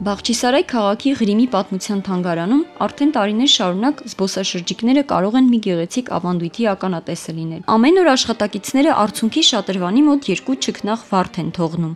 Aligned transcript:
Բաղջիսարայ 0.00 0.60
քաղաքի 0.64 1.10
Ղրիմի 1.18 1.46
պատմության 1.52 1.98
թանգարանում 2.06 2.60
արդեն 2.84 3.10
տարիներ 3.16 3.50
շարունակ 3.54 3.98
զբոսաշրջիկները 4.08 5.02
կարող 5.10 5.34
են 5.40 5.50
մի 5.52 5.58
գեղեցիկ 5.66 6.06
ավանդույթի 6.16 6.64
ականատեսը 6.72 7.34
լինել։ 7.40 7.66
Ամեն 7.74 8.00
օր 8.00 8.08
աշխատակիցները 8.12 8.94
արցունքի 9.02 9.42
շատրվանի 9.50 10.04
մոտ 10.06 10.30
երկու 10.30 10.56
ճկնաղ 10.66 11.02
վարդ 11.10 11.36
են 11.42 11.50
թողնում։ 11.60 11.92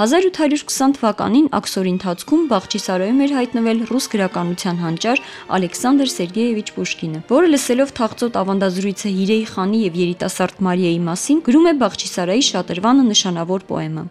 1820 0.00 0.96
թվականին 0.96 1.50
աքսորի 1.60 1.92
ընթացքում 1.92 2.48
Բաղջիսարայում 2.54 3.20
էր 3.26 3.36
հայտնվել 3.36 3.84
ռուս 3.92 4.06
գրականության 4.16 4.80
հանճար 4.86 5.22
Ալեքսանդր 5.58 6.12
Սերգեևիչ 6.14 6.68
Պուշկինը, 6.78 7.22
որը 7.28 7.52
լսելով 7.52 7.94
թաղծոտ 8.00 8.40
ավանդազրույցը 8.46 9.14
Հիրեի 9.20 9.44
խանի 9.52 9.84
եւ 9.92 10.00
երիտասարդ 10.06 10.64
Մարիայի 10.72 11.04
մասին, 11.12 11.44
գրում 11.52 11.68
է 11.68 11.76
Բաղջիսարայի 11.84 12.48
շատրվանը 12.48 13.08
նշանավոր 13.12 13.68
պոեմը։ 13.68 14.08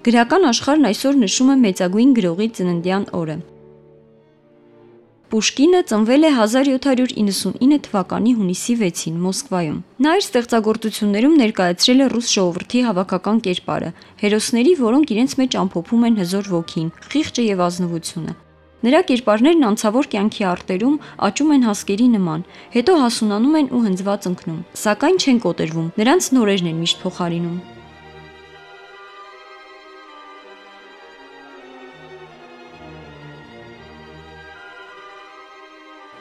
Գրական 0.00 0.46
աշխարհն 0.48 0.88
այսօր 0.88 1.16
նշում 1.20 1.48
է 1.52 1.54
մեծագույն 1.60 2.12
գրողի 2.16 2.46
ծննդյան 2.56 3.02
օրը։ 3.18 3.34
Պուշկինը 5.30 5.80
ծնվել 5.90 6.22
է 6.24 6.30
1799 6.36 7.80
թվականի 7.84 8.30
հունիսի 8.38 8.76
6-ին 8.80 9.18
Մոսկվայում։ 9.24 9.74
Նա 10.06 10.14
իր 10.16 10.24
ստեղծագործություններում 10.24 11.34
ներկայացրել 11.42 12.00
է 12.00 12.06
ռուս 12.14 12.30
ժողովրդի 12.32 12.80
հավաքական 12.88 13.42
կերպարը, 13.44 13.90
հերոսների, 14.24 14.72
որոնք 14.80 15.12
իրենց 15.14 15.34
մեջ 15.40 15.56
ամփոփում 15.60 16.06
են 16.08 16.16
հզոր 16.24 16.48
ոգին, 16.56 16.88
խիղճը 17.12 17.44
եւ 17.44 17.60
ազնվությունը։ 17.68 18.34
Նրա 18.80 19.00
կերպարներն 19.10 19.66
անցավոր 19.68 20.08
կյանքի 20.16 20.46
արտերում 20.50 20.96
աճում 21.28 21.52
են 21.60 21.66
հասկերի 21.68 22.06
նման, 22.16 22.46
հետո 22.72 22.94
հասունանում 23.04 23.58
են 23.60 23.68
ու 23.76 23.82
հնձված 23.90 24.30
ընկնում, 24.32 24.64
սակայն 24.80 25.20
չեն 25.20 25.42
կոտրվում։ 25.44 25.92
Նրանց 26.00 26.30
նորերն 26.40 26.72
են 26.72 26.80
միշտ 26.80 27.04
փոխարինում։ 27.04 27.60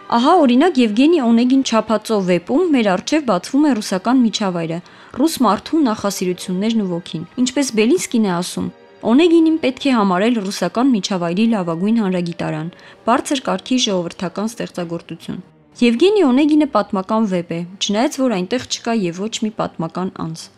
Ահա 0.10 0.32
օրինակ 0.42 0.78
Եվգենի 0.82 1.20
Օնեգին 1.22 1.60
չափածո 1.70 2.16
վեպում 2.26 2.70
մեր 2.74 2.88
առջև 2.96 3.26
բացվում 3.28 3.66
է 3.70 3.74
ռուսական 3.78 4.22
միջավայրը, 4.26 4.78
ռուս 5.20 5.36
մարդու 5.46 5.82
նախասիրություններն 5.86 6.82
ու 6.82 6.88
ոգին։ 6.94 7.28
Ինչպես 7.44 7.70
Բելինսկին 7.78 8.26
է 8.26 8.32
ասում, 8.34 8.72
Օնեգինին 9.12 9.60
պետք 9.66 9.86
է 9.86 9.94
համարել 10.00 10.40
ռուսական 10.48 10.90
միջավայրի 10.96 11.46
լավագույն 11.54 12.02
հանրագիտարան, 12.02 12.74
բարձր 13.06 13.44
կարգի 13.46 13.78
ժողովրդական 13.86 14.50
ստեղծագործություն։ 14.50 15.40
Եվգենի 15.86 16.26
Օնեգինը 16.26 16.70
պատմական 16.74 17.30
վեպ 17.30 17.54
է, 17.54 17.62
չնայած 17.78 18.20
որ 18.26 18.36
այնտեղ 18.40 18.68
չկա 18.74 18.98
եւ 19.06 19.22
ոչ 19.30 19.34
մի 19.46 19.52
պատմական 19.62 20.10
անձ։ 20.26 20.50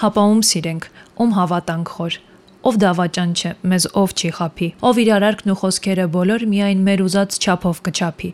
Հապա 0.00 0.24
ում 0.32 0.42
սիրենք, 0.48 0.90
ում 1.20 1.36
հավատանք 1.36 1.96
խոր 2.00 2.20
ով 2.60 2.76
դավաճան 2.80 3.30
չէ, 3.40 3.50
մեզ 3.72 3.86
ով 3.96 4.12
չի 4.20 4.30
խափի, 4.36 4.68
ով 4.84 5.00
իր 5.00 5.10
արարքն 5.16 5.52
ու 5.52 5.58
խոսքերը 5.60 6.06
բոլոր 6.16 6.44
միայն 6.50 6.82
մեր 6.88 7.02
ուզած 7.06 7.38
չափով 7.40 7.80
կչափի, 7.86 8.30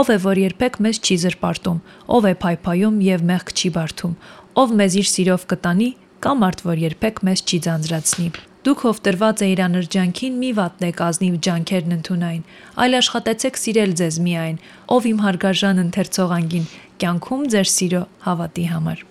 ով 0.00 0.12
է, 0.12 0.18
որ 0.26 0.40
երբեք 0.44 0.78
մեզ 0.84 1.00
չի 1.00 1.16
զրպարտում, 1.24 1.80
ով 2.16 2.28
է 2.28 2.34
փայփայում 2.44 3.00
եւ 3.08 3.24
մեղք 3.30 3.54
չի 3.56 3.70
բարթում, 3.80 4.14
ով 4.60 4.76
մեզ 4.80 5.00
իր 5.00 5.10
սիրով 5.14 5.48
կտանի, 5.54 5.90
կամ 6.20 6.46
արդ 6.50 6.62
որ 6.68 6.80
երբեք 6.84 7.20
մեզ 7.24 7.42
չի 7.48 7.58
ձանձրացնի։ 7.64 8.30
Դուք 8.60 8.82
ով 8.90 8.98
տրված 9.06 9.40
է 9.40 9.46
իր 9.54 9.60
անրջանքին 9.64 10.34
մի 10.36 10.50
վատնեք 10.58 10.98
ազնիվ 11.06 11.38
ջանքերն 11.46 11.94
ընդունային, 11.96 12.42
այլ 12.84 12.98
աշխատեցեք 13.00 13.60
սիրել 13.62 13.94
ձեզ 14.02 14.18
միայն, 14.26 14.58
ով 14.96 15.08
իմ 15.14 15.22
հարգարժան 15.24 15.84
ընթերցող 15.86 16.34
անգին, 16.40 16.68
կյանքում 17.00 17.48
ձեր 17.56 17.72
սիրո 17.80 18.02
հավատի 18.28 18.66
համար։ 18.74 19.09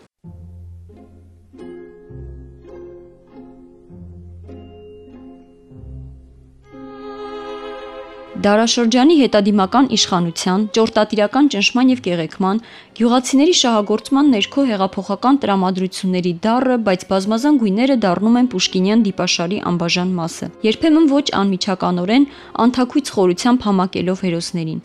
Դարաշրջանի 8.39 9.15
հետադիմական 9.19 9.87
իշխանության, 9.95 10.61
ճորտատիրական 10.75 11.47
ճնշման 11.51 11.89
եւ 11.91 12.01
կեղեքման, 12.05 12.61
գյուղացիների 12.99 13.55
շահագործման 13.61 14.29
ներքո 14.35 14.63
հեղափոխական 14.69 15.39
տրամադրությունների 15.43 16.31
դառը, 16.45 16.77
բայց 16.85 17.03
բազմազան 17.09 17.57
գույները 17.63 17.97
դառնում 18.05 18.37
են 18.39 18.47
Պուշկինյան 18.53 19.03
դիպաշարի 19.09 19.59
անբաժան 19.73 20.13
մասը։ 20.21 20.49
Երբեմն 20.69 21.11
ոչ 21.11 21.25
անմիջականորեն, 21.41 22.29
անթակույց 22.63 23.13
խորությամբ 23.17 23.67
համակելով 23.67 24.23
հերոսներին։ 24.29 24.81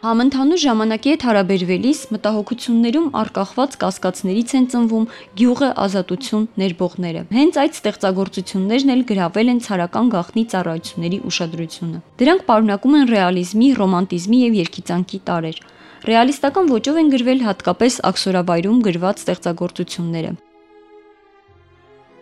Համընդհանուր 0.00 0.60
ժամանակի 0.62 1.10
հետ 1.12 1.24
հարաբերվելիս 1.28 1.98
մտահոգություններում 2.14 3.08
արկախված 3.20 3.74
կասկածներից 3.82 4.52
են 4.56 4.68
ծնվում 4.72 5.02
գյուղը 5.36 5.66
ազատություն 5.84 6.46
ներբողները։ 6.62 7.24
Հենց 7.36 7.58
այդ 7.60 7.74
ստեղծագործություններն 7.76 8.92
էլ 8.94 9.02
գրավել 9.10 9.50
են 9.52 9.60
ցարական 9.66 10.06
գաղտնի 10.14 10.44
ծառայությունների 10.54 11.18
ուշադրությունը։ 11.28 12.00
Դրանք 12.22 12.46
պարունակում 12.48 12.96
են 12.96 13.04
ռեալիզմի, 13.12 13.68
ռոմանտիզմի 13.80 14.38
եւ 14.40 14.56
երգիծանքի 14.60 15.20
տարեր։ 15.28 15.58
Ռեալիստական 16.08 16.72
ոճով 16.80 17.00
են 17.04 17.12
գրվել 17.12 17.44
հատկապես 17.44 17.98
աքսորավայրում 18.08 18.78
գրված 18.88 19.20
ստեղծագործությունները։ 19.20 20.32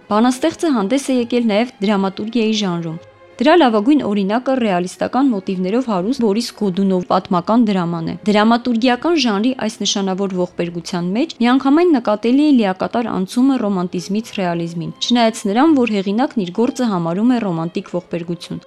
Բանաստեղծը 0.08 0.72
հանդես 0.74 1.06
է 1.14 1.16
եկել 1.22 1.48
նաև 1.52 1.72
դրամատուրգիայի 1.78 2.58
ժանրում։ 2.58 2.98
Դրա 3.38 3.52
լավագույն 3.54 4.00
օրինակը 4.02 4.54
ռեալիստական 4.58 5.28
մոտիվներով 5.30 5.84
հարուստ 5.90 6.22
Բորիս 6.24 6.46
Գոդունով 6.58 7.02
պատմական 7.10 7.66
դրաման 7.68 8.08
է։ 8.10 8.14
Դրամատուրգիական 8.26 9.20
ժանրի 9.24 9.52
այս 9.66 9.76
նշանավոր 9.82 10.34
ողբերգության 10.38 11.12
մեջ 11.16 11.34
միանգամայն 11.42 11.94
նկատելի 11.98 12.46
է 12.48 12.56
լիակատար 12.56 13.10
անցումը 13.12 13.58
ռոմանտիզմից 13.62 14.32
ռեալիզմին, 14.38 14.90
չնայած 14.98 15.44
նրան, 15.52 15.76
որ 15.78 15.94
հեղինակն 15.98 16.44
իր 16.48 16.50
գործը 16.58 16.90
համարում 16.96 17.30
է 17.30 17.38
ռոմանտիկ 17.46 17.94
ողբերգություն։ 17.94 18.60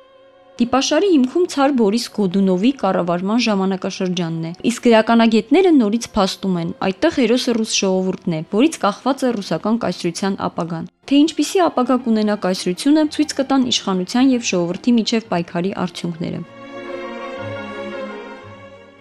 Տիպաշարի 0.61 1.07
հիմքում 1.09 1.45
ցար 1.49 1.71
Բորիս 1.77 2.03
Գոդունովի 2.13 2.69
կառավարման 2.81 3.39
ժամանակաշրջանն 3.45 4.43
է։ 4.45 4.51
Իսկ 4.69 4.83
գրականագետները 4.87 5.71
նորից 5.77 6.05
փաստում 6.17 6.59
են, 6.61 6.73
այդտեղ 6.85 7.17
հերոսը 7.17 7.55
ռուս 7.57 7.73
ժողովուրդն 7.81 8.35
է, 8.37 8.41
որից 8.51 8.77
կախված 8.83 9.23
է 9.25 9.31
ռուսական 9.41 9.79
կայսրության 9.81 10.37
ապագան։ 10.51 10.85
Թե 11.09 11.21
ինչպիսի 11.25 11.63
ապագա 11.65 11.97
կունենա 12.05 12.35
կայսրությունը, 12.45 13.07
ցույց 13.17 13.35
կտան 13.41 13.67
իշխանության 13.73 14.31
եւ 14.37 14.47
ժողովրդի 14.51 14.95
միջև 15.01 15.27
պայքարի 15.33 15.73
արդյունքները։ 15.81 16.45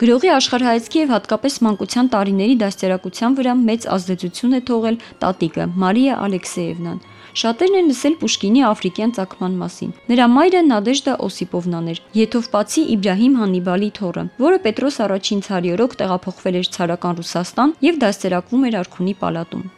Գրողի 0.01 0.29
աշխարհայացքի 0.33 1.01
եւ 1.05 1.11
հատկապես 1.13 1.55
մանկության 1.61 2.07
տարիների 2.17 2.55
դաստիարակության 2.65 3.35
վրա 3.37 3.53
մեծ 3.69 3.83
ազդեցություն 4.01 4.57
է 4.57 4.61
թողել 4.71 4.97
տատիկը 5.21 5.67
Մարիա 5.85 6.15
Ալեքսեևնան։ 6.25 7.03
Շատերն 7.31 7.77
են 7.81 7.91
լսել 7.91 8.15
Պուշկինի 8.21 8.63
աֆրիկյան 8.67 9.13
ցակման 9.17 9.53
մասին։ 9.61 9.91
Նրա 10.11 10.27
մայրը 10.35 10.63
Նադեժդա 10.71 11.13
Օսիպովնան 11.27 11.91
էր, 11.93 12.01
Եթովպացի 12.21 12.83
Իբրահիմ 12.95 13.35
Հաննիբալի 13.41 13.91
թոռը, 14.01 14.25
որը 14.45 14.59
Պետրոս 14.67 14.97
առաջին 15.07 15.45
ցարի 15.47 15.75
օրոք 15.77 15.95
տեղափոխվել 16.01 16.59
էր 16.61 16.71
ցարական 16.75 17.21
Ռուսաստան 17.21 17.77
եւ 17.91 18.01
դաստիարակվում 18.07 18.67
էր 18.71 18.79
Արքունի 18.81 19.15
պալատում։ 19.21 19.69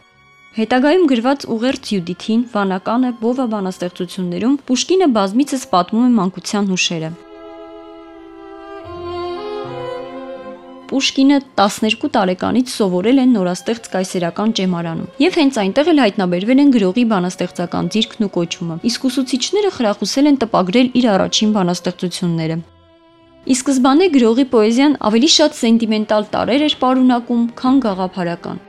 Հետագայում 0.53 1.05
գրված 1.09 1.45
ուղերձ 1.53 1.93
Յուդիթին, 1.93 2.41
վանականը, 2.53 3.13
բովա 3.21 3.45
բանաստեղծություններում 3.53 4.57
Պուշկինը 4.69 5.07
բազմիցս 5.17 5.69
պատմում 5.73 6.09
է 6.09 6.11
մանկության 6.21 6.73
հուշերը։ 6.73 7.13
Պուշկինը 10.93 11.37
12 11.57 12.09
տարեկանից 12.13 12.69
սովորել 12.69 13.21
է 13.21 13.23
նորաստեղծ 13.31 13.87
կայսերական 13.93 14.51
ճեմարանում 14.59 15.07
եւ 15.23 15.37
հենց 15.39 15.55
այնտեղ 15.63 15.87
էլ 15.89 16.01
հայտնաբերվել 16.03 16.61
են 16.63 16.73
գրողի 16.75 17.05
բանաստեղծական 17.13 17.89
ձիրքն 17.95 18.27
ու 18.27 18.29
կոչումը։ 18.35 18.77
Իսկ 18.89 19.07
ուսուցիչները 19.09 19.71
խրախուսել 19.77 20.29
են 20.29 20.37
տպագրել 20.43 20.91
իր 21.01 21.07
առաջին 21.13 21.55
բանաստեղծությունները։ 21.57 22.59
Ի 23.43 23.55
սկզբանե 23.57 24.11
գրողի 24.13 24.45
պոեզիան 24.53 24.93
ավելի 25.09 25.29
շատ 25.33 25.57
սենտիմենտալ 25.63 26.29
տարեր 26.37 26.67
էր 26.69 26.77
պարունակում, 26.85 27.43
քան 27.57 27.81
գաղափարական։ 27.89 28.63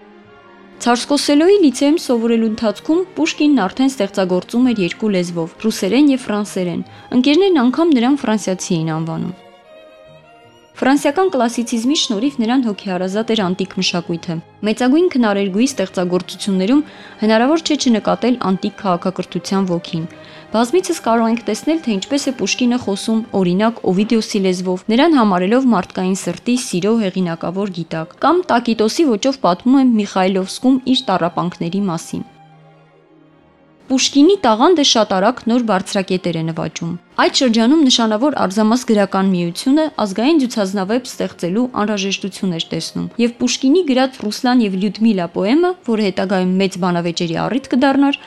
Ցարսկոսելոյի 0.85 1.61
լիցեում 1.69 2.03
սովորելու 2.09 2.50
ընթացքում 2.55 3.06
Պուշկինն 3.20 3.62
արդեն 3.69 3.94
ստեղծագործում 3.94 4.67
էր 4.73 4.85
երկու 4.88 5.15
լեզվով՝ 5.15 5.55
ռուսերեն 5.69 6.12
եւ 6.17 6.25
ֆրանսերեն։ 6.25 6.85
Ընկերներն 7.20 7.65
անգամ 7.69 7.97
նրան 8.00 8.20
ֆրանսիացի 8.25 8.75
էին 8.75 8.94
անվանում։ 8.99 9.44
Ֆրանսիական 10.75 11.29
կլասիցիզմի 11.31 11.97
շնորհիվ 12.00 12.38
նրան 12.43 12.62
հոգեհարազատ 12.67 13.29
էր 13.31 13.41
անտիկ 13.44 13.75
մշակույթը։ 13.79 14.35
Մեծագույն 14.67 15.06
քնարերգուի 15.15 15.67
ստեղծագործություններում 15.71 16.82
հնարավոր 17.21 17.62
չէ 17.62 17.76
չնկատել 17.85 18.38
անտիկ 18.50 18.75
քաղաքակրթության 18.81 19.71
ոգին։ 19.71 20.09
Բազմիցս 20.55 21.00
կարող 21.06 21.31
ենք 21.31 21.47
տեսնել, 21.47 21.79
թե 21.87 21.94
ինչպես 21.94 22.26
է 22.26 22.35
Պուշկինը 22.43 22.81
խոսում 22.91 23.23
օրինակ 23.38 23.81
Օվիդիոսի 23.94 24.44
լեզվով, 24.50 24.85
նրան 24.91 25.19
համարելով 25.23 25.73
մարդկային 25.79 26.21
սրտի 26.26 26.59
սիրո 26.67 26.94
հեղինակավոր 27.06 27.75
գիտակ, 27.79 28.20
կամ 28.27 28.44
Տակիտոսի 28.50 29.11
ոճով 29.15 29.43
պատմում 29.47 29.79
է 29.79 29.88
Միխայլովսկում 30.03 30.79
իր 30.91 31.09
տարապանքների 31.11 31.88
մասին։ 31.94 32.31
Պուշկինի 33.84 34.34
տաղանդը 34.40 34.84
շատ 34.88 35.10
արագ 35.12 35.40
նոր 35.50 35.64
բարձրակետեր 35.69 36.36
է 36.40 36.42
նվաճում։ 36.48 36.92
Այդ 37.25 37.40
շրջանում 37.40 37.82
նշանավոր 37.84 38.36
արձամաս 38.44 38.84
գրական 38.90 39.26
միությունը 39.34 39.84
ազգային 40.04 40.40
ցուցազնավեբ 40.44 41.10
ստեղծելու 41.10 41.64
անհրաժեշտություն 41.82 42.54
էր 42.58 42.64
տեսնում, 42.72 43.10
եւ 43.25 43.34
Պուշկինի 43.44 43.82
գրած 43.90 44.16
Ռուսլան 44.25 44.64
եւ 44.64 44.78
Լյուդմիլա 44.84 45.26
պոեմը, 45.36 45.70
որը 45.92 46.06
հետագայում 46.08 46.54
մեծ 46.64 46.78
բանավեճերի 46.84 47.36
առիթ 47.44 47.69
կդառնար, 47.75 48.19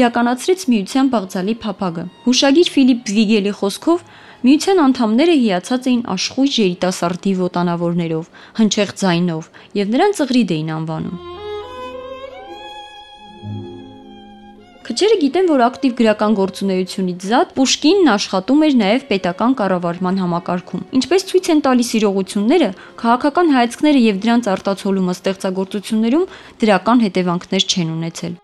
իրականացրեց 0.00 0.64
միության 0.72 1.12
բաղձալի 1.12 1.54
փափագը։ 1.66 2.04
Հուշագիր 2.24 2.72
Ֆիլիպ 2.72 3.12
Վիգելի 3.12 3.56
խոսքով 3.60 4.06
Միության 4.42 4.80
անդամները 4.82 5.34
հիացած 5.38 5.84
էին 5.86 6.00
աշխույժ 6.16 6.56
երիտասարդի 6.62 7.34
ոտանավորներով, 7.42 8.32
հնչեղ 8.58 8.94
ձայնով 9.04 9.52
եւ 9.78 9.94
նրան 9.94 10.16
ծղրիդ 10.18 10.56
էին 10.56 10.74
անվանում։ 10.80 11.31
Քչերը 14.82 15.16
գիտեն, 15.20 15.46
որ 15.46 15.60
ակտիվ 15.62 15.92
գրական 15.98 16.32
գործունեությունից 16.34 17.26
զատ 17.30 17.50
Պուշկինն 17.54 18.10
աշխատում 18.16 18.64
էր 18.66 18.72
նաև 18.80 19.04
պետական 19.12 19.56
կառավարման 19.62 20.20
համակարգում։ 20.22 20.84
Ինչպես 20.98 21.26
ցույց 21.30 21.50
են 21.54 21.62
տալիս 21.68 21.90
իրողությունները, 22.02 22.70
քաղաքական 22.98 23.52
հայացքները 23.54 24.04
եւ 24.10 24.22
դրանց 24.26 24.48
արտացոլումը 24.58 25.14
ստեղծագործություններում 25.22 26.30
դրական 26.66 27.04
հետևանքներ 27.06 27.68
չեն 27.70 27.92
ունեցել։ 27.94 28.34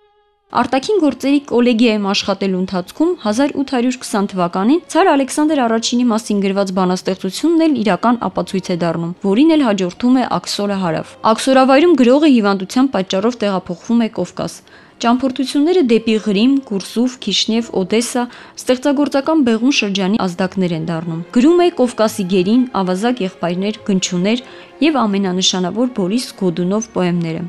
Արտաքին 0.49 1.01
գործերի 1.03 1.39
կոլեգիայում 1.49 2.07
աշխատելու 2.09 2.61
ընթացքում 2.63 3.11
1820 3.21 4.31
թվականին 4.33 4.79
ցար 4.95 5.11
Ալեքսանդր 5.13 5.61
առաջինի 5.67 6.07
մասին 6.09 6.39
գրված 6.47 6.73
բանաստեղծությունն 6.79 7.65
էլ 7.67 7.77
իրական 7.83 8.21
ապացույց 8.31 8.71
է 8.73 8.77
դառնում, 8.81 9.13
որին 9.29 9.55
էլ 9.59 9.65
հաջորդում 9.69 10.17
է 10.23 10.25
Աքսորը 10.39 10.79
հարավ։ 10.89 11.13
Աքսորավայրում 11.29 11.97
գրողը 12.01 12.31
հիվանդության 12.39 12.93
պատճառով 12.97 13.39
տեղափոխվում 13.45 14.01
է 14.09 14.09
Կովկաս։ 14.17 14.55
Ճամփորդությունները 14.99 15.83
դեպի 15.91 16.15
Ղրիմ, 16.25 16.55
Կուրսուվ, 16.67 17.13
Քիշնև, 17.23 17.67
Օդեսա 17.79 18.23
ստեղծագործական 18.59 19.45
բեղուն 19.47 19.75
շրջանի 19.79 20.19
ազդակներ 20.25 20.75
են 20.75 20.89
դառնում։ 20.89 21.21
Գրում 21.37 21.63
է 21.63 21.69
Կովկասի 21.79 22.27
գերին, 22.33 22.65
ավազակ 22.81 23.23
եղբայրներ, 23.29 23.79
գնչուներ 23.87 24.43
եւ 24.89 24.99
ամենանշանավոր 25.05 25.95
Բորիս 26.01 26.27
Գոդունով 26.43 26.91
պոեմները։ 26.99 27.47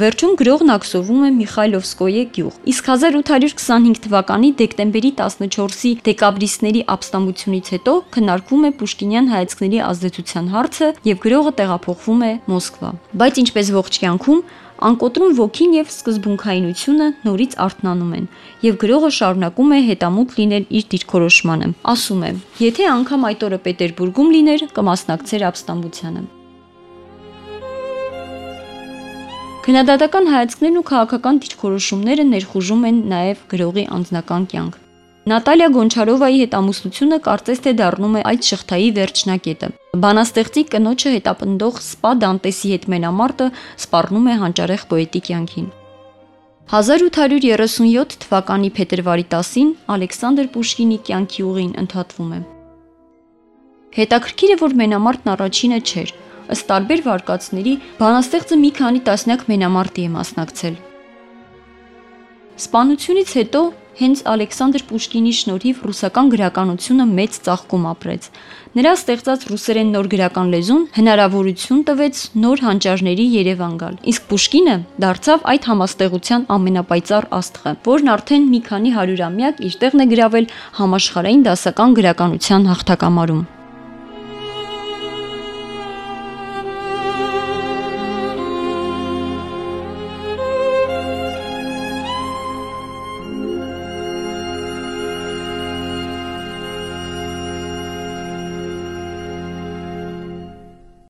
Վերջում 0.00 0.34
գրողն 0.38 0.70
ակսովում 0.70 1.22
է 1.26 1.30
Միխայլովսկոյե 1.34 2.20
գյուղ։ 2.36 2.58
Իսկ 2.70 2.90
1825 2.92 3.98
թվականի 4.04 4.50
դեկտեմբերի 4.60 5.10
14-ի 5.18 5.90
դեկաբրիստների 6.06 6.82
ապստամբությունից 6.94 7.70
հետո 7.74 7.94
քննարկվում 8.14 8.68
է 8.68 8.70
Պուշկինյան 8.80 9.30
հայացքների 9.34 9.82
ազդեցության 9.90 10.50
հարցը 10.54 10.90
եւ 11.10 11.20
գրողը 11.26 11.52
տեղափոխվում 11.58 12.22
է 12.22 12.32
Մոսկվա։ 12.54 12.90
Բայց 13.18 13.42
ինչպես 13.42 13.72
ողջ 13.80 14.00
կյանքում 14.04 14.44
անկոտրում 14.88 15.36
ոգին 15.40 15.76
եւ 15.76 15.92
սկզբունքայինությունը 15.92 17.06
նորից 17.28 17.56
արթնանում 17.66 18.12
են 18.18 18.26
եւ 18.64 18.80
գրողը 18.84 19.10
շարունակում 19.20 19.76
է 19.76 19.80
հետամուտ 19.90 20.34
լինել 20.40 20.68
իր 20.80 20.90
դիրքորոշմանը 20.96 21.70
ասում 21.94 22.26
է. 22.30 22.34
Եթե 22.64 22.90
անգամ 22.96 23.30
այդ 23.30 23.48
օրը 23.50 23.62
պետերբուրգում 23.68 24.34
լիներ 24.40 24.68
կմասնակցեր 24.80 25.48
ապստամբությանը 25.50 26.28
Քննադատական 29.60 30.30
հայացքներն 30.32 30.78
ու 30.80 30.86
քաղաքական 30.88 31.40
դիրքորոշումները 31.44 32.24
ներխուժում 32.30 32.86
են 32.90 33.02
նաև 33.12 33.42
գրողի 33.52 33.84
անձնական 33.96 34.46
կյանք։ 34.54 34.78
Նատալիա 35.30 35.66
Գոնչարովայի 35.74 36.38
հետ 36.40 36.54
ամուսնությունը 36.58 37.16
կարծես 37.22 37.60
թե 37.62 37.72
դառնում 37.78 38.14
է 38.18 38.22
այդ 38.30 38.46
շղթայի 38.50 38.88
վերջնակետը։ 38.96 39.68
Բանաստեղծի 40.04 40.64
կնոջը 40.72 41.12
հետապնդող 41.14 41.78
Սպա 41.84 42.12
Դանտեսի 42.22 42.72
հետ 42.72 42.88
մենամարտը 42.94 43.46
սպառնում 43.84 44.26
է 44.32 44.34
հանճարեղ 44.40 44.82
պոետի 44.90 45.22
կյանքին։ 45.28 45.68
1837 46.80 48.18
թվականի 48.24 48.72
փետրվարի 48.80 49.28
10-ին 49.36 49.72
Ալեքսանդր 49.94 50.50
Պուշկինի 50.56 50.98
կյանքի 51.06 51.46
ուղին 51.50 51.72
ընդհատվում 51.84 52.34
է։ 52.34 52.42
Հետաքրքիր 54.00 54.54
է, 54.54 54.60
որ 54.66 54.78
մենամարտն 54.82 55.34
առաջինը 55.38 55.82
չէր, 55.86 56.14
ըստ 56.54 56.70
տարբեր 56.74 57.06
վարկածների 57.06 57.74
բանաստեղծը 58.02 58.62
մի 58.66 58.70
քանի 58.82 59.08
տասնյակ 59.10 59.50
մենամարտի 59.50 60.06
է 60.10 60.14
մասնակցել։ 60.18 60.80
Սպանությունից 62.60 63.30
հետո 63.38 63.60
հենց 64.00 64.20
Ալեքսանդր 64.28 64.82
Պուշկինի 64.88 65.30
շնորհիվ 65.38 65.78
ռուսական 65.86 66.30
գրականությունը 66.32 67.04
մեծ 67.10 67.36
ծաղկում 67.46 67.84
ապրեց։ 67.90 68.26
Նրա 68.78 68.92
ստեղծած 69.00 69.46
ռուսերեն 69.50 69.92
նոր 69.96 70.08
գրական 70.14 70.50
լեզուն 70.54 70.82
հնարավորություն 70.96 71.80
տվեց 71.90 72.20
նոր 72.44 72.64
հանճարների 72.66 73.26
Երևան 73.36 73.78
գալ։ 73.80 73.96
Իսկ 74.12 74.26
Պուշկինը 74.32 74.76
դարձավ 75.04 75.46
այդ 75.54 75.70
համաստեղության 75.70 76.44
ամենապայծառ 76.56 77.30
աստղը, 77.40 77.72
որն 77.88 78.12
արդեն 78.16 78.50
մի 78.50 78.60
քանի 78.68 78.92
հարյուրամյակ 78.98 79.64
իր 79.70 79.80
տեղն 79.84 80.04
է 80.04 80.10
գրավել 80.12 80.52
համաշխարհային 80.80 81.48
դասական 81.48 81.96
գրականության 82.00 82.70
հաղթակամարում։ 82.74 83.48